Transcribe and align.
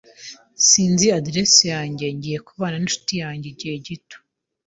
Sinzi 0.67 1.07
adresse 1.19 1.61
yanjye, 1.73 2.05
ngiye 2.15 2.37
kubana 2.47 2.75
ninshuti 2.77 3.13
yanjye 3.23 3.47
igihe 3.53 3.75
gito. 3.85 4.17